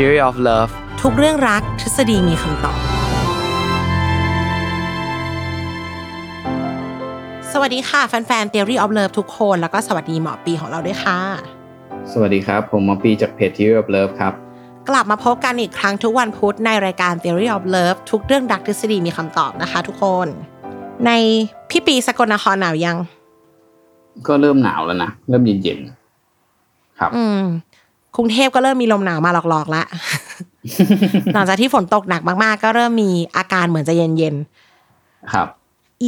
[0.00, 2.78] Theory of Love ทุกเรื่องรักทฤษฎีมีคำตอบ
[7.52, 11.18] สวัสดีค่ะ แฟนๆ Theory of Love ทุกคน แล้วก็สวัสดีหมอปีของเราด้วยค่ะ
[12.12, 14.32] สวัสดีครับ ผมหมอปีจากเพจ Theory of Love ครับ
[14.88, 20.26] กลับมาพบกันอีกครั้งทุกวันพุธในรายการ Theory of Love ทุกเรื่องรักทฤษฎีมีคำตอบนะคะ ทุกคน
[21.06, 21.10] ใน
[21.70, 22.96] พี่ปีสกลนครหนาวยัง
[24.26, 27.44] ก็เริ่มหนาวแล้วนะ เริ่มเย็นๆ ครับ อืม
[28.16, 29.86] กรุงเทพก็เริ่มมีลมหนาวมาหลอกๆแล้ว
[31.34, 35.48] หลังจากที่ฝนตกหนักมากๆ ก็เริ่มมีอาการเหมือนจะเย็นๆครับ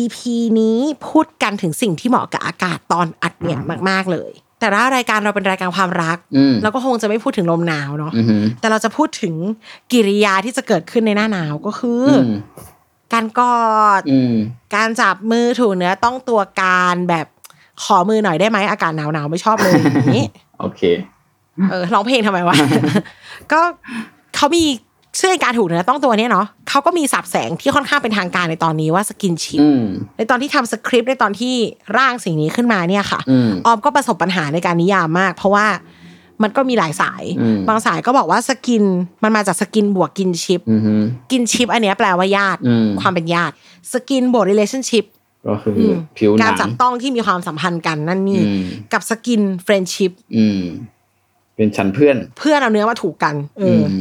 [0.00, 0.16] EP
[0.60, 0.78] นี้
[1.08, 3.60] พูดกันถึงสิ่งที่เหมาะกับอากาศตอนอัดเนี่ย
[3.90, 9.34] มาก ๆเลย แต่ถ้ารายการเราเป็นรายการความรักอืมเราก็คงจะไม่พูดถึงลมหนาวเนาะอือหือแต่เราจะพูดถึง
[9.92, 12.36] กิริยาที่จะเกิดขึ้นในหน้าหนาวก็คือออืม
[13.12, 13.68] การกอ
[14.00, 14.34] ดอืม
[14.74, 17.26] การจับมือถูเนื้อต้องตัวการแบบ
[17.84, 20.24] ขอมือหน่อยได้ไหมอากาศหนาวๆไม่ชอบเลยอย่างนี้
[20.60, 20.82] โอเค
[21.70, 22.56] เออร้องเพลงทำไมวะ
[23.52, 23.60] ก็
[24.36, 24.64] เขามี
[25.16, 29.84] เชื่อการถูกเนื้อต้องตัวเนี้ยเนาะเขาก็มีศัพท์แสงที่ค่อนข้างเป็นทางการในตอนนี้ว่า skinship อืม
[30.16, 31.54] ในตอนที่ทำสคริปต์ในตอนที่
[31.98, 35.66] ร่างสิ่งนี้ขึ้นมาเนี่ยค่ะอืมออมก็ประสบปัญหาในการนิยามมาก เพราะว่า
[36.42, 38.84] มันก็มีหลายสายอืมบางสายก็บอกว่า skin
[39.22, 43.54] มันมาจาก skin บวก kinship อือหือ kinship อันเนี้ยแปลว่าญาติอืมความเป็นญาติ
[43.92, 45.04] skin บวก relationship
[45.48, 45.82] ก็คืออ
[46.18, 50.60] ผิวหการนังจับต้องที่มีความสัมพันธ์กันนั่นนี่อืมกับสกิน friendship อืม
[51.58, 54.00] เป็นชั้นเพื่อน เพื่อนเอาเนื้อมาถูกกัน เอออม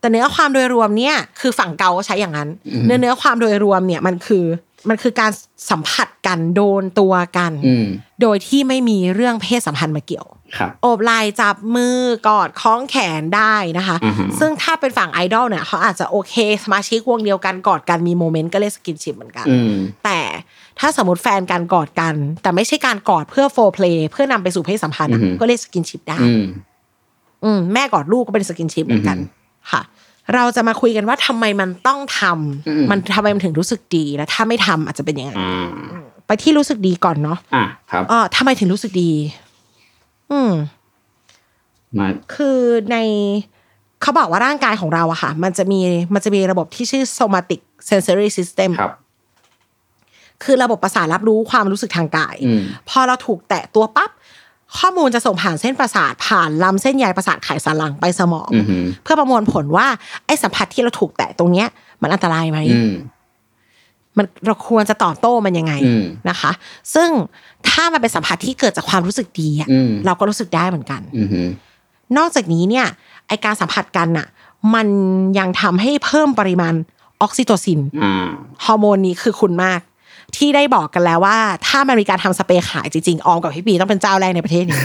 [0.00, 4.44] แต่เนื้อความโดยรวมเนี่ย คือฝั่งเกาก็ใช้อย่างนั้นอืมเนื้อเนื้อความโดยรวมเนี่ยมันคือ
[4.88, 5.30] มันคือการ
[5.70, 7.86] สัมผัสกันโดนตัวกันอืม
[8.22, 11.96] โดยที่ไม่มีเรื่องเพศสัมพันธ์มาเกี่ยวครับโอบไหล่จับมือ
[12.28, 16.34] กอดคล้องแขนได้นะคะอือฮึซึ่งถ้าเป็นฝั่งไอดอลเนี่ยเขาอาจจะโอเค
[16.64, 19.74] สมาชิกวงเดียวกันกอดกันมี moment ก็เรียก skinship เหมือนกันอืม
[20.04, 20.20] แต่
[20.78, 26.18] ถ้าสมมติแฟนกันกอดกัน แต่ไม่ใช่การกอดเพื่อ foreplay เพื่อนำไปสู่เพศสัมพันธ์อะอือฮึก็เรียก skinship ได้
[27.44, 29.82] อืมอืมแม่กอดลูกก็เป็น skinship เหมือนกันอือฮึค่ะ
[30.34, 35.68] เราจะมาคุยกันว่าทำไมมันต้องทำอืมมันทำไมมันถึงรู้สึกดีและถ้าไม่ทำอาจจะเป็นยังไงอ่า
[36.26, 39.10] ไปที่รู้สึกดีก่อนเนาะอะครับอ๋อทำไมถึงรู้สึกดี
[40.30, 40.52] อืม
[41.98, 42.58] มาคือ
[42.92, 42.96] ใน
[44.02, 45.80] เขาบอกว่าร่างกายของเราอะค่ะ มันจะมี
[46.14, 48.92] มันจะมีระบบที่ชื่อ somatic sensory system ครับ
[50.44, 54.10] คือระบบประสาทรับรู้ความรู้สึกทางกายอืมพอเราถูกแตะตัวปั๊บ
[54.78, 59.86] ข้อมูลจะส่งผ่านเส้นประสาทผ่านลำเส้นใยประสาทไขสันหลังไปสมองอือหือเพื่อประมวลผลว่า
[60.26, 61.66] ไอ้สัมผัสที่เราถูกแตะตรงเนี้ย
[62.02, 62.92] มันอันตรายไหมอืม
[64.16, 66.50] มันเราควรจะตอบโต้มันยังไงอืมนะคะ
[66.94, 67.10] ซึ่ง
[67.68, 71.46] ถ้ามันเป็นสัมผัสที่เกิดจากความรู้สึกดีอะอืมเราก็รู้สึกได้เหมือนกันอือหือ
[72.18, 72.86] นอกจากนี้เนี่ย
[73.28, 74.26] ไอการสัมผัสกันน่ะ
[74.74, 74.86] มัน
[75.38, 76.74] ยังทำให้เพิ่มปริมาณ
[77.22, 78.30] ออกซิโตซินอ่า
[78.64, 79.80] ฮอร์โมนนี้คือคุ้นมาก
[80.36, 84.80] ที่ได้บอกกันแล้วว่า ถ้ามันมีการทำสเปรย์ขายจริงๆออมกับพี่ปีต้องเป็นเจ้าแรกในประเทศนี้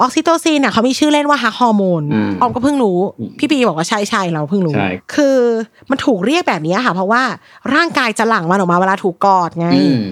[0.00, 2.98] ออกซิโตซินน่ะเขามีชื่อเล่นว่า hug hormone อืมออมก็เพิ่งรู้
[3.38, 5.36] พี่ปีบอกว่าใช่ใช่เราเพิ่งรู้ใช่คือ
[5.90, 7.22] มันถูกเรียกแบบนี้ค่ะ เพราะว่า
[7.74, 10.04] ร่างกายจะหลั่งมันออกมาเวลาถูกกอดไงอืม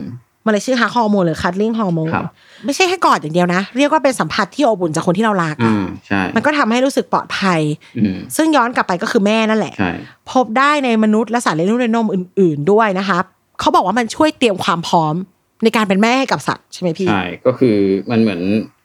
[0.45, 2.25] มันเลยชื่อฮักฮอร์โมนหรือคัตลิงฮอร์โมนครับ
[2.65, 7.61] ไม่ใช่แค่กอดอย่างเดียวนะ เรียกว่าเป็นสัมผัสที่อบอุ่นจากคนที่เรารักอ่าอะใช่มันก็ทำให้รู้สึกปลอดภัย
[7.99, 9.91] อืมซึ่งย้อนกลับไปก็คือแม่นั่นแหละใช่
[10.31, 13.19] พบได้ในมนุษย์และสัตว์เลี้ยงลูกด้วยนมอื่น ๆด้วยนะคะ
[13.61, 15.15] เขาบอกว่ามันช่วยเตรียมความพร้อม
[15.63, 17.77] ในการเป็นแม่ให้กับสัตว์ใช่ไหมพี่ใช่ก็คือ
[18.11, 18.41] มันเหมือน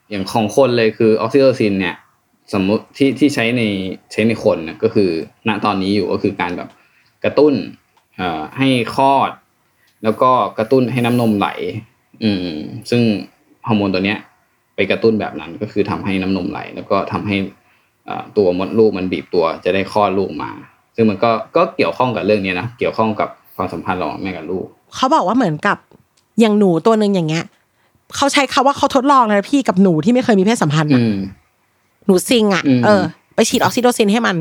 [0.09, 1.95] อย่างของคนเลยคือออกซิโตซินเนี่ย
[2.53, 3.61] สมมติที่ที่ใช้ใน
[4.11, 5.09] ใช้ในคนนะก็คือ
[5.47, 6.69] ณตอนนี้อยู่ก็คือการแบบ
[7.23, 7.53] กระตุ้น
[8.17, 9.31] เอ่อให้คลอด
[10.03, 11.47] แล้วก็กระตุ้นให้น้ำนมไหล
[12.23, 12.49] อืม
[12.89, 13.01] ซึ่ง
[13.67, 14.19] ฮอร์โมนตัวเนี้ย
[14.75, 17.37] ไปกระตุ้นแบบนั้นก็คือทำให้น้ำนมไหล แล้วก็ทำให้
[18.09, 20.51] อ่ตัวมดลูกมันบีบตัวจะได้คลอดลูกมา
[20.95, 23.29] ซึ่งมันก็ก็เกี่ยวข้องกับเรื่องนี้นะเกี่ยวข้องกับ
[23.59, 24.65] ความสัมพันธ์ระหว่างแม่กับลูก
[24.95, 25.77] เขาบอกว่าเหมือนกับ
[26.39, 27.45] อย่างหนูตัวหนึ่งอย่างเงี้ย
[28.15, 31.19] เขาใช้คำว่าเขาทดลองนะพี่กับหนูที่ไม่เคยมีเพศสัมพันธ์อือะม
[32.05, 33.01] หนูซิงอะอืมเออ
[33.35, 34.37] ไปฉีดออกซิโตซินให้มัน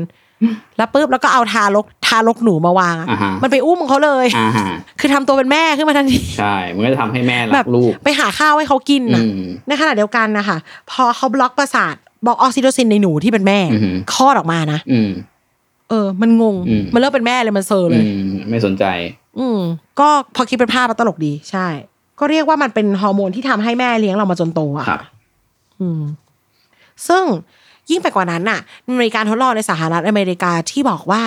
[0.77, 4.65] แล้วปุ๊บแล้วก็เอาทารกทารกหนูมาวางอะอ่าฮะมันไปอุ้มเขาเลยอ่าฮะ
[4.99, 10.57] คือทำตัวเป็นแม่ขึ้นมาทันทีใช่มันก็จะทำให้แม่แบรับกลูกไปหาข้าวให้เขากินอืนะมในขณะเดียวกันนะคะ
[10.91, 11.95] พอเขาบล็อกประสาท
[12.25, 15.09] บล็อกออกซิโตซินในหนูที่เป็นแม่อือหือคลอดออกมานะอืม
[15.89, 18.85] เออ มันงงอืมมันเริ่มเป็นแม่เลยมันเซอร์เลอืยมไม่สนใจ
[19.39, 19.59] อืม
[19.99, 21.67] ก็พอคิดเป็นภาพมันตลกดี ใช่
[22.19, 25.01] ก็เรียกว่ามันเป็นฮอร์โมนที่ทำให้แม่เลี้ยงเรามาจนโตอะครับ
[25.81, 26.01] อืม
[27.07, 27.23] ซึ่ง
[27.89, 31.23] ยิ่งไปกว่านั้นน่ะมันมีการทดลองในสหรัฐอเมริกาที่บอกว่า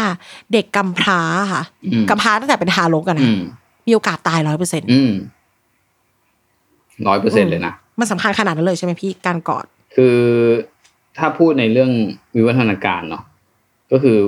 [0.53, 1.20] เด็กกำพร้า
[1.53, 3.41] ค่ะอืมกำพร้าตั้งแต่เป็นทารกอะอืนะม
[3.87, 5.12] มีโอกาสตายร้อยเปอร์เซ็นต์อืม
[7.08, 10.17] ร้อยเปอร์เซ็นต์เลยนะ มันสำคัญขนาดนั้นเลยใช่ไหมพี่การกอด คือ
[11.19, 11.91] ถ้าพูดในเรื่อง
[12.37, 13.23] วิวัฒนาการเนาะ
[13.93, 14.19] ก็คือ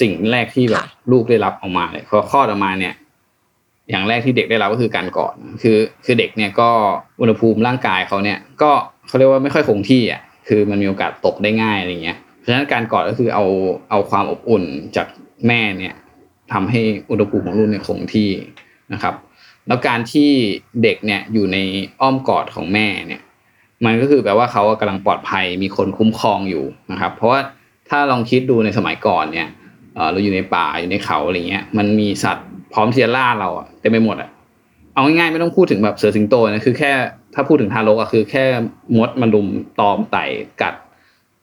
[0.00, 2.94] สิ่งแรกที่แบบค่ะลูกได้รับออกมาเลยพอคลอดออกมาเนี่ย
[3.90, 6.70] อย่างแรกที่เด็กได้รับก็คือการกอดคือ คือเด็กเนี่ยก็
[7.20, 8.70] อุณหภูมิร่างกายเขาเนี่ย ก็
[9.06, 13.44] เขาเรียกว่าไม่ค่อยคงที่อะคือมันมีโอกาสตกได้ง่ายอะไรเงี้ยเพราะฉะนั้นการกอดก็คือเอา
[13.90, 14.64] เอาความอบอุ่น
[14.96, 15.06] จาก
[15.46, 15.94] แม่เนี่ย
[16.52, 18.30] ทำให้อุณหภูมิของลูกเนี่ยคงที่
[18.92, 19.14] นะครับ
[19.66, 20.30] แล้วการที่
[20.82, 21.58] เด็กเนี่ยอยู่ใน
[22.00, 23.22] อ้อมกอดของแม่เนี่ย
[23.84, 27.40] มันก็คือแปลว่าเขากำลังปลอดภัยมีคนคุ้มครองอยู่นะครับ เพราะว่า
[27.88, 29.48] ถ้าลองคิดดูในสมัยก่อนเนี่ย
[30.00, 34.30] เอ่อเราอยู่ในป่าอยู่ในเขาอะไรเงี้ย มันมีสัตว์พร้อมที่จะล่าเราอะเต็มไปหมดอะ
[34.94, 36.92] เอาง่ายๆไม่ต้องพูดถึงแบบเสือสิงโตนะคือแค่
[37.34, 38.44] ถ้าพูดถึงทารกอะคือแค่
[38.96, 39.46] มดมันลุม
[39.80, 40.24] ตอมไต่
[40.62, 40.74] กัด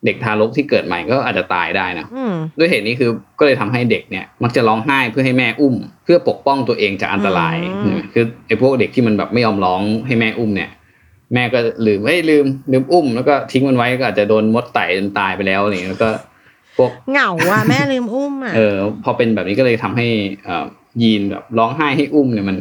[0.06, 3.10] เด็กทารกที่เกิดใหม่ก็อาจจะตายได้นะอืมด้วยเหตุนี้คือ
[3.40, 10.70] ก็เลยทำให้เด็กเนี่ย มักจะร้องไห้เพื่อให้แม่อุ้ม เพื่อปกป้องตัวเองจากอันตรายอืมคือไอ้พวกเด็กที่มันแบบไม่ยอมร้องให้แม่อุ้มเนี่ย
[11.34, 16.10] แม่ก็ลืมเฮ้ยลืมลืมอุ้มแล้วก็ทิ้งมันไว้ก็อาจจะโดนมดไต่จนตายไปแล้วอะไรอย่างเงี้ยแล้วก็
[16.78, 20.08] พวกเหงาอะแม่ลืมอุ้มอะเออพอเป็นแบบนี้ก็เลยทำให้
[20.44, 20.66] เอ่อ
[21.02, 22.58] ยีนแบบร้องไห้ให้อุ้มเนี่ยมัน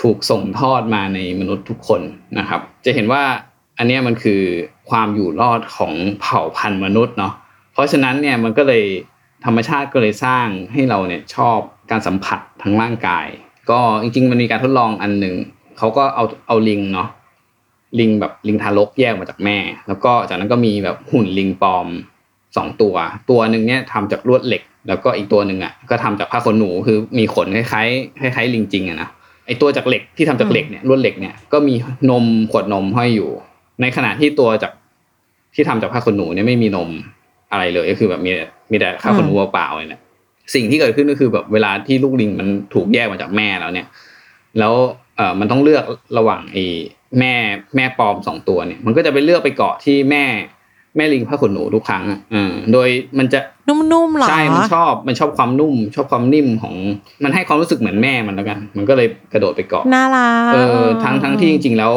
[0.00, 2.00] ถูกส่งทอดมาในมนุษย์ทุกคน
[2.38, 3.22] นะครับ จะเห็นว่า
[3.78, 4.40] อันเนี้ยมันคือ
[4.90, 7.32] ความอยู่รอดของเผ่าพันธุ์มนุษย์เนาะ
[7.72, 8.84] เพราะฉะนั้นเนี่ยมันก็เลย
[9.44, 11.58] ธรรมชาติก็เลยสร้างให้เราเนี่ยชอบ
[11.90, 13.26] การสัมผัสทั้งร่างกาย
[13.70, 15.36] ก็จริงๆ มันมีการทดลองอันหนึ่ง
[15.78, 17.08] เขาก็เอาเอาลิงเนาะ
[18.00, 21.86] ลิงแบบลิงทารกแยกมาจากแม่ แล้วก็จากนั้นก็มีแบบหุ่นลิงปลอม
[22.56, 22.94] สองตัว
[23.30, 29.08] ตัวหนึ่งเนี่ยทำจากลวดเหล็ก แล้วก็อีกตัวหนึ่งอะก็ทำจากผ้าขนหนูคือมีขนคล้ายๆคล้ายๆลิงจริงอะนะ
[29.46, 31.74] ไอตัวจากเหล็กที่ทำจากเหล็กเนี่ยลวดเหล็กเนี่ยก็มี
[32.10, 33.30] นมขวดนมห้อยอยู่
[33.80, 34.72] ในขณะที่ตัวจาก
[35.54, 36.90] ที่ทำจากผ้าขนหนูเนี่ยไม่มีนม
[37.52, 38.30] อะไรเลยก็คือแบบมี
[38.70, 40.02] มีแต่ผ้าขนหนูเปล่าๆเลยเนี่ย
[40.54, 43.86] สิ่งที่เกิดขึ้นก็คือแบบเวลาที่ลูกลิงมันถูกแยกมาจากแม่แล้วเนี่ย
[44.58, 44.74] แล้ว
[45.16, 45.84] เอ่อมันต้องเลือก
[46.18, 46.64] ระหว่างไอ้
[47.18, 47.32] แม่
[47.76, 50.24] แม่ปลอมสองตัวเนี่ย มันก็จะไปเลือกไปเกาะที่แม่
[50.96, 52.88] แม่ลิงผ้าขนหนูทุกครั้งอะเออโดย
[53.18, 56.74] มันจะนุ่มๆเหรอใช่มันชอบมันชอบความนุ่ม ชอบความนิ่มของ
[57.24, 61.92] มันให้ความรู้สึกเหมือนแม่มันแล้วกัน มันก็เลยกระโดดไปเกาะน่ารักเออทั้งทั้งที่จริง ๆ แล้ว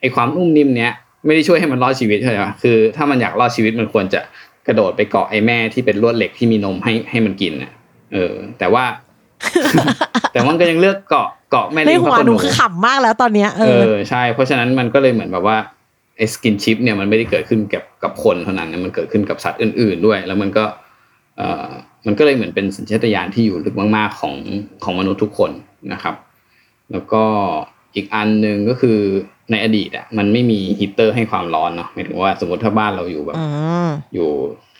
[0.00, 0.92] ไอ้ความนุ่มนิ่มเนี้ย
[1.26, 4.20] ไม่ได้ช่วยให้มันรอดชีวิตใช่ไหมคือถ้ามันอยากรอดชีวิตมันควรจะ
[4.66, 7.72] กระโดดไปเกาะไอ้แม่ที่เป็นลวดเหล็กที่มีนมให้ให้มันกินน่ะ
[8.12, 8.84] เออ แต่ว่า
[10.32, 15.56] แต่มันก็ยังเลือกเกาะเกาะแม่ในลิงหัพวระขนหหนูนูคือขำมากแล้วตอนเนี้ยเอเอออใช่เพราะฉะนั้นมันก็เลยเหมือนแบบว่า
[16.16, 20.64] ไอ้สกินชิปเนี่ยมันไม่ได้เกิดขึ้นกับกับคนเท่านั้นนะมันเกิดขึ้นกับสัตว์อื่น ๆด้วย แล้วมันก็
[21.36, 21.68] เอ่อ
[22.06, 24.34] มันก็เลยเหมือนเป็นสัญชาตญาณที่อยู่ลึกมาก ๆ ของ
[24.84, 25.50] ของมนุษย์ทุกคน
[25.92, 26.14] นะครับ
[26.92, 27.22] แล้วก็
[27.94, 28.98] อีกอันหนึ่งก็คือ
[29.50, 33.44] ในอดีตอะมันไม่มีฮีตเตอร์ให้ความร้อนเนาะหมายถึงว่าสมมติถ้าบ้านเราอยู่แบบอื
[33.86, 34.28] มอยู่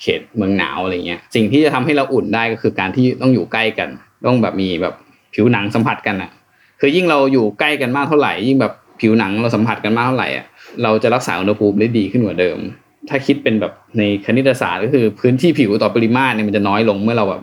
[0.03, 3.88] เขตเมืองหนาวอะไรเงี้ย สิ่งที่จะทำให้เราอุ่นได้ก็คือการที่ต้องอยู่ใกล้กัน
[4.26, 4.95] ต้องแบบมีแบบ
[5.35, 6.31] ผิวหนังสัมผัสกันอะ
[6.81, 10.46] คือยิ่งเราอยู่ใกล้กันมากเท่าไหร่ยิ่งแบบ ผิวหนังเราสัมผัสกันมากเท่าไหร่อะ
[10.82, 12.58] เราจะรักษาอุณหภูมิได้ดีขึ้นกว่าเดิม
[13.08, 17.42] ถ้าคิดเป็นแบบในคณิตศาสตร์ก็คือพื้นที่ผิวต่อปริมาตรเนี่ยมันจะน้อยลงเมื่อเราแบบ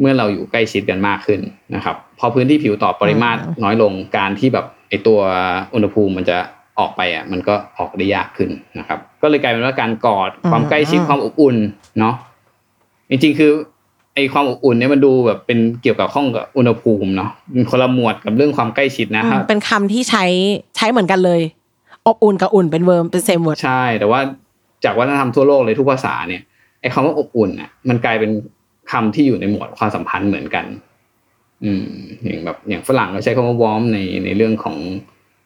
[0.00, 1.40] เมื่อเราอยู่ใกล้ชิดกันมากขึ้น
[1.74, 5.18] นะครับ พอพื้นที่ผิวต่อปริมาตรน้อยลงการที่แบบไอตัว
[5.74, 6.38] อุณหภูมิมันจะ
[6.78, 11.56] ออกไปอะมันก็ออกได้ยากขึ้นนะครับ ก็เลยกลายเป็นว่าการกอดความใกล้ชิดความอบอุ่น
[12.00, 12.14] เนาะ
[13.10, 13.52] จริงๆคือ
[14.14, 20.24] ไอความอบอุ่นเนี่ยมันดูแบบเป็นเกี่ยวกับข้องกับอุณหภูมิเนาะมันคนละหมวดกับเรื่องความใกล้ชิดนะถ้าเป็นคำที่ใช้
[20.76, 21.40] ใช้เหมือนกันเลย
[22.06, 24.20] อบอุ่นกับอุ่นเป็น warm เป็น same word ใช่ แต่ว่า
[24.84, 26.42] จากวัฒนธรรมทั่วโลกเลยทุกภาษาเนี่ย
[26.80, 28.30] ไอ้คำว่าอบอุ่นอะ มันกลายเป็น
[28.92, 30.64] คำที่อยู่ในหมวดความสัมพันธ์เหมือนกัน
[31.64, 31.84] อืม
[32.24, 34.76] อย่างแบบอย่างฝรั่งก็ใช้คำว่า warm ในในเรื่องของ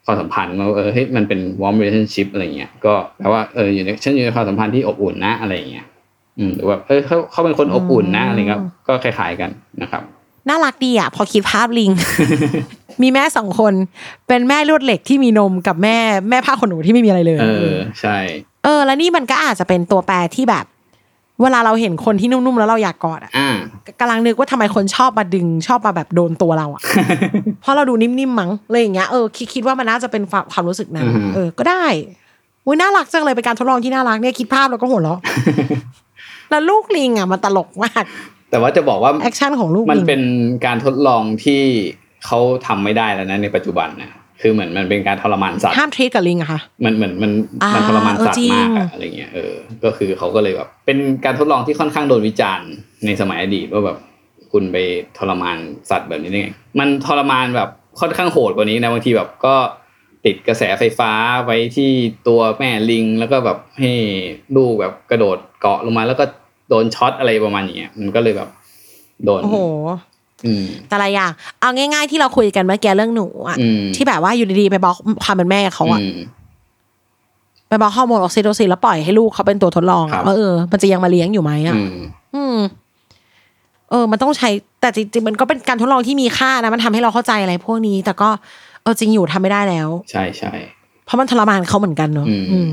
[0.05, 5.87] ความสัมพันธ์ว่าเออเฮ้ยมันเป็น warm relationship อะไรเงี้ยก็แปลว่าเอออยู่ในฉันอยู่ในความสัมพันธ์ที่อบอุ่นนะอะไรเงี้ย
[6.39, 9.51] อืมหรือว่าเฮ้ยเขาเขาเป็นคนอบอุ่นนะอะไรเงี้ยก็คล้ายๆกัน
[9.83, 10.03] นะครับ
[10.49, 11.91] น่ารักดีอะ พอคิดภาพลิง
[13.03, 13.75] มีแม่สองคน
[14.29, 15.97] เป็นแม่ลวดเหล็กที่มีนมกับแม่
[16.31, 18.19] แม่ผ้าขนหนูที่ไม่มีอะไรเลย เออใช่
[18.65, 20.65] เออ แล้วนี่มันก็อาจจะเป็นตัวแปรที่แบบ
[21.43, 23.57] เวลาเราเห็นคนที่นุ่มๆแล้วเราอยากกอดอะอ่า
[24.01, 26.83] กำลังนึกว่าทำไมคนชอบมาดึงชอบมาแบบโดนตัวเราอะ
[27.61, 31.85] เพราะเราดูนิ่มๆมั้งเลยอย่างเงี้ยเออคิดคิดว่ามันน่าจะเป็นความความรู้สึกนั้นอือฮึเออก็ได้
[32.67, 35.21] อุ้ยน่ารักจังเลยเป็นการทดลองที่น่ารักเนี่ยคิดภาพแล้วก็หัวเราะ
[36.51, 38.05] แล้วลูกลิงอะมันตลกมาก
[38.51, 40.23] แต่ว่าจะบอกว่า action ของลูกมันลิงเป็น
[40.67, 41.63] การทดลองที่
[42.27, 44.11] เขาทำไม่ได้แล้วนะในปัจจุบันนะ
[44.43, 52.69] คือเหมือนมันเป็นการทรมานสัตว์ห้ามทรีตกับลิงอะค่ะมันเหมือนมันอ่ามัมันทรมานสัตเออจริว์งมากอะอะไรเงี้ยเออก็คือเขาก็เลยแบบเป็นการทดลองที่ค่อนข้างโดนวิจารณ์
[53.07, 53.99] ในสมัยอดีตว่าแบบ
[54.53, 54.77] คุณไป
[55.19, 55.57] ทรมาน
[55.91, 57.69] สัตว์แบบนี้ได้ไงมันทรมานแบบ
[58.01, 59.55] ค่อนข้างโหดกว่านี้นะบางทีแบบก็
[60.27, 61.13] ติดกระแสไฟฟ้า
[61.45, 61.91] ไว้ที่
[62.29, 63.93] ตัวแม่ลิง แล้วก็แบบให้
[64.57, 66.25] ลูกแบบกระโดดเกาะลงมาแล้วก็
[66.69, 68.49] โดนช็อตอะไรประมาณอย่างเงี้ยมันก็เลยแบบ
[69.25, 69.59] โดนโอ้โห
[70.47, 76.19] อืมแต่ละอย่างเอาง่าย ๆ ที่เราคุยกันเมื่อกี้เรื่องหนูอะอืมที่แบบว่าอยู่ดีๆไปบล็อกความเป็นแม่เขาอะอืม
[77.69, 81.89] ไปบล็อกฮอร์โมนออกซิโตซินแล้วปล่อยให้ลูกเขาเป็นตัวทดลองอะครับว่าเออมันจะยังมาเลี้ยงอยู่ไหมอะอืม
[82.35, 82.57] อืม
[83.91, 84.49] เออ มันต้องใช้
[84.81, 88.29] แต่จริงๆมันก็เป็นการทดลองที่มีค่านะ มันทำให้เราเข้าใจอะไรพวกนี้ แต่ก็
[88.83, 90.53] เออจริงอยู่ทำไม่ได้แล้ว ใช่ใช่
[91.05, 92.73] เพราะมันทรมานเขาเหมือนกันเนอะอืม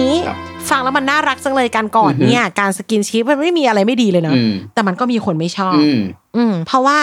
[0.00, 0.38] นี้ครับ
[0.70, 6.00] ฟังแล้วมันน่ารักจังเลยการกอดอือฮึเนี่ย การสกินชิปมันไม่มีอะไรไม่ดีเลยนะอืมแต่มันก็มีคนไม่ชอบอืม
[6.36, 6.98] อืมเพราะว่า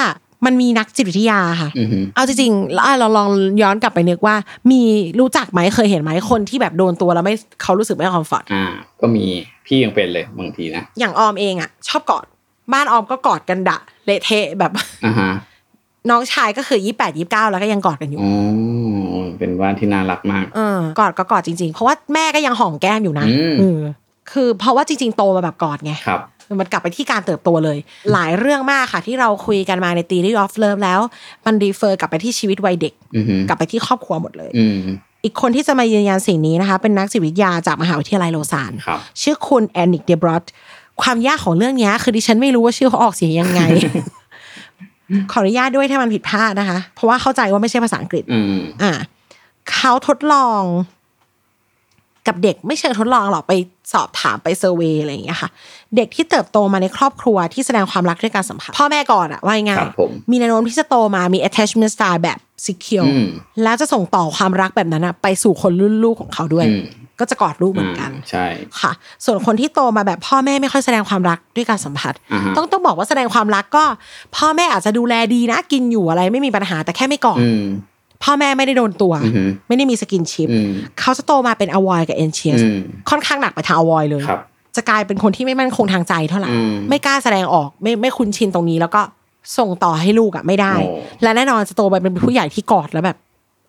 [0.45, 3.29] มันมีนักจิตวิทยาค่ะอืมเอาจริงๆแล้วเราลอง
[3.61, 4.35] ย้อนกลับไปนึกว่า
[4.71, 4.81] มี
[5.19, 8.65] รู้จักไหมเคยเห็นไหมคนที่แบบโดนตัวแล้วไม่เขารู้สึกไม่คอมฟอร์ตอ่า
[9.01, 9.25] ก็มี
[9.65, 12.25] พี่ยังเป็นเลยบางทีนะ อย่างออมเองอะ ชอบกอด
[12.73, 14.71] บ้านออมก็กอดกันดะเละเทะแบบ
[15.05, 15.31] อ่าฮะ
[16.09, 18.33] น้องชายก็คือยี่แปดยี่เก้าแล้วก็ยังกอดกันอยู่อ๋อ
[19.39, 23.81] เป็นบ้านที่น่ารักมากเออกอดก็กอดจริง ๆ เพราะว่าแม่ก็ยังหอมแก้มอยู่นะอืมเออ
[24.31, 26.21] คือเพราะว่าจริง ๆ โตมาแบบกอดไงครับ
[26.59, 27.77] มันกลับไปที่การเติบโตเลย
[28.11, 30.99] หลายเรื่องมากค่ะที่เราคุยกันมาใน Theory of Love แล้ว
[31.45, 34.75] มันรีเฟอร์กลับไปที่ชีวิตวัยเด็กอือฮึกลับไปที่ครอบครัวหมดเลยอืม
[35.23, 40.45] อีกคนที่จะมายืนยันสิ่งนี้นะคะ เป็นนักจิตวิทยาจากมหาวิทยาลัยโลซานครับชื่อคุณแอนนิกเดบรอต
[41.01, 43.61] ความยากของเรื่องเนี้ยคือดิฉันไม่รู้ว่าชื่อเขาออกเสียงยังไง
[45.31, 48.91] ขออนุญาตด้วยถ้ามันผิดพลาดนะคะ เพราะว่าเข้าใจว่าไม่ใช่ภาษาอังกฤษอืมอ่า
[49.71, 50.61] เขาทดลอง
[52.27, 53.53] กับเด็กไม่เชิงทดลองหรอกไป
[53.93, 55.49] สอบถามไปเซอร์เวยอะไรอย่างเงี้ยค่ะ
[55.95, 63.27] เด็กที่เติบโตมาในครอบครัวที่แสดงความรักด้วยการสัมผัสพ่อแม่ก่อนอะว่าง่าคยรับผมมีแนวโน้มที่จะโตมามี attachment style แบบ secure อืม
[63.63, 66.83] แล้วจะส่งต่อความรักแบบนั้นอะไปสู่คนรุ่นลูกของเขาด้วยอืม
[67.19, 68.45] ก็จะกอดลูกเหมือนกันอ่าใช่
[68.81, 68.91] ค่ะ
[69.25, 73.83] ส่วนคนที่โตมาแบบพ่อแม่ไม่ค่อยแสดงความรักด้วยการสัมผัสอ่าฮะต้องต้องบอกว่าแสดงความรักก็
[74.35, 77.63] พ่อแม่อาจจะดูแลดีนะกินอยู่อะไรไม่มีปัญหาแต่แค่ไม่กอดอืม
[78.23, 84.41] พ่อแม่ไม่ได้โดนตัวอือฮึไม่ได้มีสกินชิปอืมเขาจะโตมาเป็นอวอยกับเอนเชียสอืมค่อนข้างหนักไปทางอวอยเลยครับ
[84.75, 89.01] จะกลายเป็นคนที่ไม่มั่นคงทางใจเท่าไหร่อืมไม่กล้าแสดงออกไม่ไม่คุ้นชินตรงนี้แล้วก็
[89.57, 93.17] ส่งต่อให้ลูกอะไม่ได้โอ้และแน่นอนจะโตไปเป็นผู้ใหญ่ที่กอดแล้วแบบ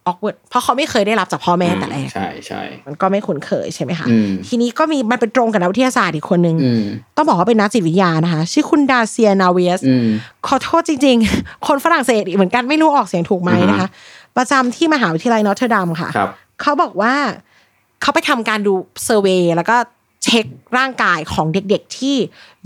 [0.06, 6.84] awkward เพราะเขาไม่เคยได้รับจากพ่อแม่แต่แรกใช่ใช่มันก็ไม่คุ้นเคยใช่ไหมคะอืมทีนี้ก็มีมันเป็นตรงกับนักวิทยาศาสตร์อีกคนนึงอืม
[7.16, 10.08] ต้องบอกว่าเป็นนักจิตวิทยานะคะ ชื่อคุณ Darcia Narvaez อืม
[10.46, 13.88] ขอโทษจริง ๆ คนฝรั่งเศสอีกเหมือนกันไม่รู้ออกเสียงถูกไหมนะคะ
[14.36, 16.30] ประจำที่มหาวิทยาลัย Notre Dame ค่ะครับ
[16.60, 17.14] เขาบอกว่า
[18.02, 19.76] เขาไปทำการดู survey แล้วก็
[20.24, 20.46] เช็ค
[20.78, 22.16] ร่างกายของเด็กๆที่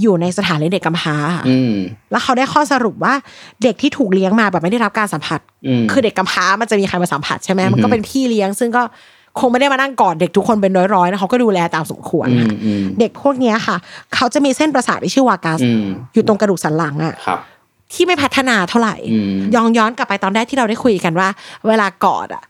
[0.00, 1.74] อยู่ในสถานเลี้ยงเด็กกำพร้าค่ะอืม
[2.10, 3.14] แล้วเขาได้ข้อสรุปว่า
[3.62, 8.82] เด็กที่ถูกเลี้ยงมาแบบไม่ได้รับการสัมผัสอืมคือเด็กกำพร้ามันจะมีใครมาสัมผัสใช่ไหมอือฮึมันก็เป็นพี่เลี้ยง ซึ่งก็
[9.40, 13.76] คงไม่ได้มานั่งกอดเด็กทุกคนเป็นร้อยๆนะเขาก็ดูแลตามสมควรค่ะอืมอืมเด็กพวกเนี้ยค่ะ
[14.14, 15.84] เขาจะมีเส้นประสาทที่ชื่อ vagus อืม
[16.14, 17.38] อยู่ตรงกระดูกสันหลังอะครับ
[17.92, 21.28] ที่ไม่พัฒนาเท่าไหร่อืมย้อนย้อนกลับไปตอนแรกที่เราได้คุยกันว่า
[21.68, 22.44] เวลากอดอะ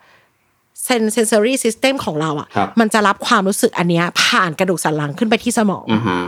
[0.85, 6.21] sen sensory system ของเราอะครับมันจะรับความรู้สึกอันเนี้ยผ่านกระดูกสันหลังขึ้นไปที่สมองอ่าฮะ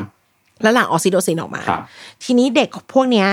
[0.63, 1.83] แล้วหลังออกซิโตซินออกมาครับ
[2.25, 3.27] ทีนี้เด็กพวกเนี้ย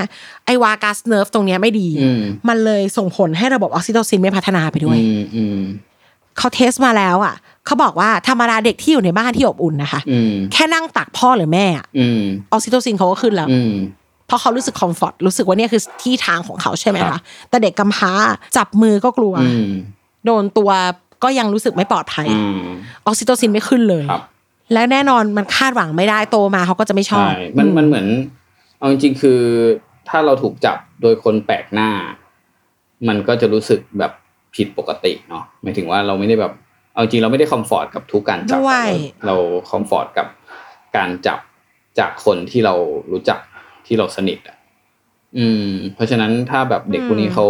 [0.46, 5.60] ไอ vagus nerve ตรงเนี้ยไม่ดีอืมมันเลยส่งผลให้ระบบออกซิโตซินไม่พัฒนาไปด้วยอืมอืม
[6.38, 13.74] เขา test มาแล้วอะเขาบอกว่าธรรมดาเด็กที่อยู่ในบ้านที่อบอุ่นนะคะอืมแค่นั่งตักพ่อหรือแม่อะอืมออกซิโตซินเขาก็ขึ้นแล้วอืม
[14.28, 18.12] เพราะเขารู้สึก comfort รู้สึกว่าเนี่ยคือที่ทางของเขาใช่ไหมคะครับแต่เด็กกำพร้า
[18.58, 19.72] จับมือก็กลัวอืม
[20.26, 20.72] โดนตัว
[21.24, 22.60] ก็ยังรู้สึกไม่ปลอดภัยอืม
[23.06, 24.24] ออกซิโตซินไม่ขึ้นเลยครับ
[24.74, 28.08] และแน่นอนมันคาดหวังไม่ได้โตมาเขาก็จะไม่ชอบใช่มันมันเหมือน
[28.78, 29.40] เอาจริงๆคือ
[30.10, 31.90] ถ้าเราถูกจับโดยคนแปลกหน้า
[33.08, 34.12] มันก็จะรู้สึกแบบ
[34.56, 36.54] ผิดปกติเนาะหมายถึงว่าเราไม่ได้แบบ
[36.94, 38.88] เอาจริงเราไม่ได้ comfort กับทุกการจับด้วย
[39.26, 39.36] เรา
[39.70, 40.28] comfort กับ
[40.98, 41.40] การจับ
[42.00, 42.76] จากคนที่เรา
[43.12, 43.40] รู้จัก
[43.88, 44.58] ที่เราสนิทอะ
[45.38, 47.48] อืม เพราะฉะนั้นถ้าแบบเด็กพวกนี้เขา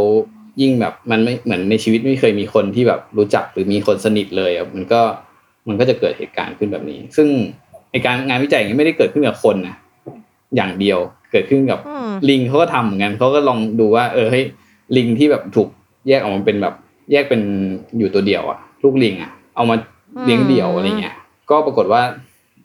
[0.61, 5.01] ยิ่งแบบมันไม่เหมือนในชีวิตไม่เคยมีคนที่แบบรู้จักหรือมีคนสนิทเลยอะมันก็
[5.67, 7.27] มันก็จะเกิดเหตุการณ์ขึ้นแบบนี้ ซึ่ง
[7.91, 9.75] ในการงานวิจัยอย่างนี้ไม่ได้เกิดขึ้นกับคนนะ
[10.55, 10.99] อย่างเดียว
[11.31, 14.45] เกิดขึ้นกับอืมลิงเขาก็ทำเหมือนกันเขาก็ลองดูว่า เออเฮ้ย
[14.97, 15.69] ลิงที่แบบถูก
[16.07, 16.73] แยกออกมาเป็นแบบ
[17.11, 17.41] แยกเป็น
[17.97, 19.75] อยู่ตัวเดียวอะลูกลิงอะเอามา
[20.25, 21.15] เลี้ยงเดี่ยวอะไรเงี้ย
[21.49, 22.01] ก็ปรากฏว่า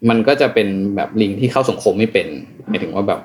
[0.09, 2.27] มันก็จะเป็นแบบลิงที่เข้าสังคมไม่เป็น
[2.69, 3.21] หมายถึงว่าแบบ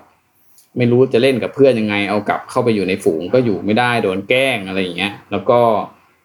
[0.78, 5.60] ไม่รู้จะเล่นกับเพื่อนยังไง เอากลับเข้าไปอยู่ในฝูงก็อยู่ไม่ได้โดนแกล้งอะไรอย่างเงี้ย แล้วก็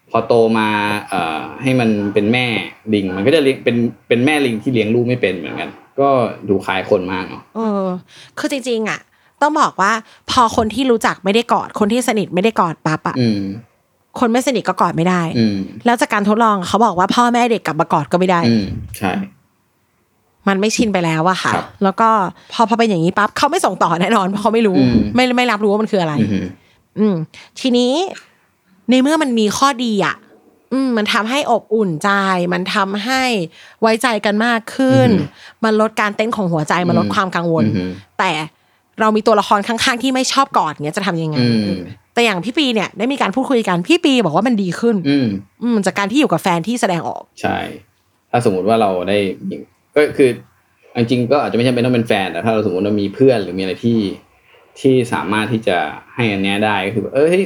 [0.09, 0.69] พอโตมา
[1.09, 2.45] เอ่อให้มันเป็นแม่
[2.93, 3.75] ลิง มันก็จะเลี้ยงเป็น
[4.07, 6.09] เป็นแม่ลิงที่เลี้ยงลูกไม่เป็นเหมือนกัน ก็
[6.49, 7.85] ดูคล้ายคนมากเนาะเออ
[8.39, 8.99] คือจริง ๆ อะ
[9.41, 9.91] ต้องบอกว่า
[10.31, 13.41] พอคนที่รู้จักไม่ได้กอด คนที่สนิทไม่ได้กอดปั๊บอะอืม
[14.19, 18.65] คนไม่สนิทก็กอดไม่ได้อืมแล้วจากการทดลองเขาบอกว่าพ่อแม่เด็กกลับมากอดก็ไม่ได้อืม
[18.97, 19.11] ใช่
[20.49, 22.09] มันไม่ชินไปแล้วอะค่ะครับแล้วก็
[22.53, 26.45] พอพอเป็นอย่างนี้ปั๊บเขาไม่ส่งต่อแน่นอนเพราะเขาไม่รู้อืมไม่ไม่รับรู้ว่ามันคืออะไร อืม
[26.99, 27.15] อืม
[27.59, 27.93] ทีนี้
[28.89, 30.15] ในเมื่อมันมีข้อดีอะ
[30.73, 32.09] อืมมันทำให้อบอุ่นใจ
[32.53, 33.23] มันทำให้
[33.81, 35.09] ไว้ใจกันมากขึ้น
[35.63, 38.31] มันลดการเต้นของหัวใจ มันลดความกังวลอืมแต่
[38.99, 41.81] เรามีตัวละครข้างๆ ที่ไม่ชอบกอดเงี้ยจะทำยังไงอืม
[42.13, 45.27] แต่อย่างพี่ปีเนี่ยได้มีการพูดคุยกัน พี่ปีบอกว่ามันดีขึ้น อืม
[45.63, 47.57] อืมจากการที่อยู่กับแฟนที่แสดงออก ใช่
[48.31, 49.17] ถ้าสมมุติว่าเราได้
[49.49, 49.55] มี
[49.99, 50.29] ก็คือ
[50.97, 53.99] จริงๆก็อาจจะไม่จำเป็นต้องเป็นแฟน แต่ถ้าเราสมมติว่ามีเพื่อนหรือมีอะไรที่
[54.79, 55.77] ที่สามารถที่จะ
[56.15, 57.45] ให้อันเนี้ยได้ก็คือแบบเออเฮ้ย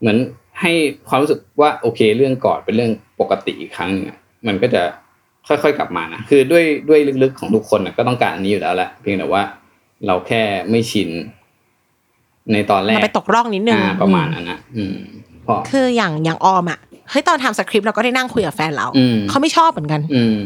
[0.00, 0.16] เหมือน
[0.60, 0.72] ให้
[1.08, 4.82] ความรู้สึกว่าโอเค เรื่องกอดเป็นเรื่องปกติอีกครั้งหนึ่งอะมันก็จะ
[5.48, 9.42] ค่อยๆกลับมานะคือด้วยด้วยลึกๆของทุกคนนะก็ต้องการอันนี้อยู่แล้วแหละเพียงแต่ว่า
[10.06, 11.10] เราแค่ไม่ชิน
[12.52, 14.96] ในตอนแรมักนไปตกร่องนิดนึงอ่าประมาณนั้นนะอืม
[15.46, 16.78] พอคืออย่างอย่างออมอะ
[17.10, 20.38] เฮ้ยตอนทำสคริปต์เราก็ได้นั่งคุยกับแฟนเราอืมเขาไม่ชอบเหมือนกัน อืม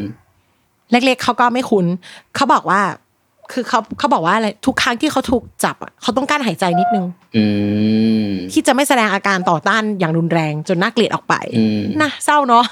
[0.91, 1.85] เล็กๆเขาก็ไม่คุ้น
[2.35, 2.81] เขาบอกว่า
[3.53, 7.05] คือเขาเขาบอกว่าอะไรทุกครั้งที่เขาถูกจับอะเขาต้องการหายใจนิดนึง
[7.37, 7.45] อื
[8.27, 12.63] มที่จะไม่แสดงอาการต่อต้านอย่างรุนแรงจนน่าเกลียดออกไปอืมนะเศร้าเนาะ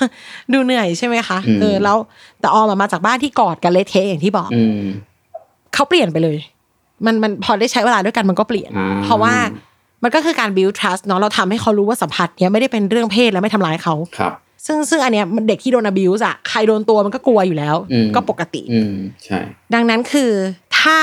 [0.54, 1.98] ดูเหนื่อยใช่ไหมคะอืมเออแล้ว
[2.40, 4.82] แต่ออมอะมาจากบ้านที่กอดกันเละเทะอย่างที่บอกอืม
[5.74, 6.38] เขาเปลี่ยนไปเลย
[7.06, 9.34] มันมันพอได้ใช้เวลาด้วยกันมันก็เปลี่ยนอ่าเพราะว่า
[10.04, 14.34] มันก็คือการ build trust เนาะเราทำให้เขารู้ว่าสัมผัสเนี้ยไม่ได้เป็นเรื่องเพศและไม่ทำร้ายเขาครับ
[14.66, 19.40] ซึ่งซึ่งอันเนี้ยมันเด็กที่โดน abuse อะใครโดนตัวมันก็กลัวอยู่แล้วอืมก็ปกติอืมใช่
[19.74, 20.32] ดังนั้นคือ
[20.80, 20.98] ถ้า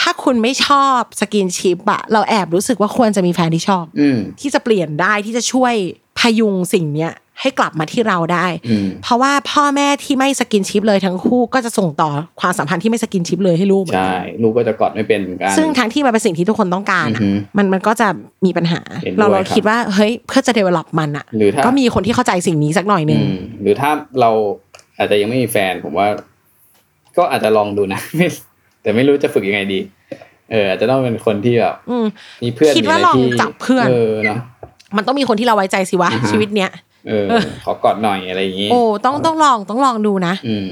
[0.00, 5.74] ถ้าคุณไม่ชอบ skinship อะเราแอบรู้สึกว่าควรจะมีแฟนที่ชอบอืมที่จะเปลี่ยนได้ที่จะช่วย
[6.18, 18.08] พยุงสิ่งเนี้ยให้กลับมาที่เราได้อืมเพราะว่าพ่อแม่ที่ไม่ skinship เลยทั้งคู่ก็จะส่งต่อความสัมพันธ์ที่ไม่สกินชิปเลยให้ลูกเหมือนใช่กันลูกก็จะกอดไม่เป็นเหมือนกันซึ่งทั้งที่มันเป็นสิ่งที่ทุกคนต้องการอะอือฮึมันมันก็จะ
[18.44, 23.90] มีปัญหาเห็นด้วยเราเราครับคิดว่าเฮ้ยเพื่อจะ develop มันอะหรือถ้าก็มีคนที่เข้าใจสิ่งนี้สักหน่อยหนึ่งอืมหรือถ้า
[24.20, 24.30] เรา
[24.98, 26.08] อาจจะยังไม่มีแฟนผมว่า
[27.16, 28.26] ก็อาจจะลองดูนะไม่
[28.82, 29.80] แต่ไม่รู้จะฝึกยังไงดี
[30.50, 32.06] เอออาจจะต้องเป็นคนที่แบบอืม
[32.44, 34.38] มีเพื่อนคิดว่ามีะไรลองที่จับเพื่อนเออเนาะ
[34.96, 36.70] มันต้องมีคนที่เราไว้ใจสิวะอ่าฮะชีวิตเนี้ย
[37.08, 37.26] เออ
[37.64, 40.68] ขอกอดหน่อยอะไรอย่างงี้ โอ้ต้องต้องลองต้องลองดูนะอืม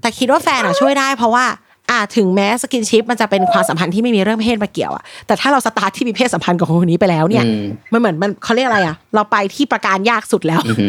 [0.00, 1.44] แต่คิดว่าแฟนอะช่วยได้เพราะว่า
[1.90, 10.86] อ่าถึงแม้ skinship มันจะเป็นความสัมพันธ์ที่ไม่มีเรื่องเพศมาเกี่ยวอะแต่ถ้าเราสตาร์ทที่มีเพศสัมพันธ์กับคนคนนี้ไปแล้วเนี่ยอืมมันเหมือนมันเขาเรียกอะไรอะเราไปที่ประการยากสุดแล้วอือฮึ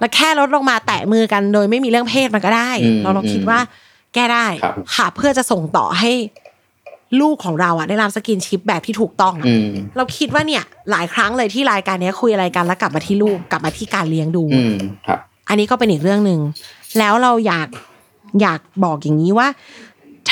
[0.00, 3.58] แล้วแค่ลดลงมาแตะมือกันโดยไม่มีเรื่องเพศมันก็ได้อืมเราเราคิดว่า
[4.14, 6.10] แก้ได้ครับค่ะเพื่อจะส่งต่อให้
[7.20, 15.18] ลูกของเราอะได้รับ skinship แบบที่ถูกต้องอะอืมเราคิดว่าเนี่ย หลายครั้งเลยที่รายการเนี้ยคุยอะไรกันแล้วกลับมาที่ลูกกลับมาที่การเลี้ยงดูอืมครับ
[15.48, 16.40] อันนี้ก็เป็นอีกเรื่องหนึ่ง
[16.98, 17.68] แล้วเราอยาก
[18.42, 19.48] อยากบอกอย่างนี้ว่า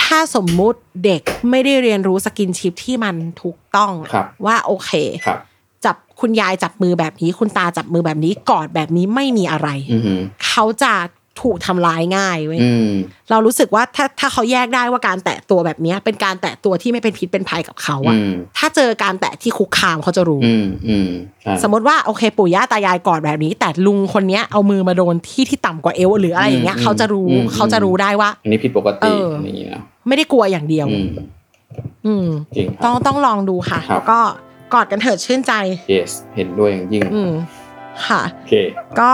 [0.00, 4.90] ถ้าสมมุติเด็กไม่ได้เรียนรู้สกินชิปที่มันถูกต้องครับว่าโอเค
[5.26, 5.38] ครับ
[5.84, 10.14] จับคุณยายจับมือแบบนี้ คุณตาจับมือแบบนี้กอดแบบนี้ไม่มีอะไรอือฮึ
[10.46, 10.92] เขาจะ
[11.40, 12.90] ถูกทำร้ายง่ายเว้ยอืม
[13.30, 21.10] เรารู้สึกว่าถ้าถ้าเขาแยกได้ว่าการแตะตัวแบบเนี้ยเป็นการแตะตัวที่ไม่เป็นพิษเป็นภัยกับเขาอะอืมถ้าเจอการแตะที่คุกคามเขาจะรู้อืมอืม
[21.42, 31.08] ใช่สมมติว่าโอเค ปู่ย่าตายายกอดแบบนี้ แต่ลุงคนเนี้ยเอามือมาโดนที่ที่ต่ำกว่าเอวหรืออะไรอย่างเงี้ยเขาจะรู้เขาจะรู้ได้ว่าอันนี้ผิดปกเอติอออะไรอย่างเงี้ยเนอะไม่ได้กลัวอย่างเดียว อืม
[32.06, 34.18] อืมจริงต้องต้องลองดูค่ะครับแล้วก็
[34.74, 35.52] กอดกันเถิดชื่นใจ
[35.94, 37.32] yes เห็นด้วยอย่างยิ่งอืม
[38.06, 38.52] ค่ะโอเค
[39.00, 39.12] ก็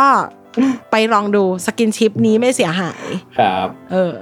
[0.91, 3.05] ไปลองดูสกินชิปนี้ไม่เสียหาย
[3.39, 4.13] ครับ เออ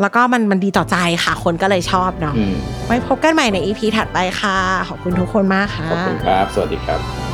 [0.00, 2.54] แล้วก็มันมันดีต่อใจค่ะ คนก็เลยชอบเนาะอืม
[2.86, 4.56] ไว้พบกันใหม่ในอีพีถัดไปค่ะ
[4.88, 7.27] ขอบคุณทุกคนมากค่ะ ขอบคุณครับ สวัสดีครับ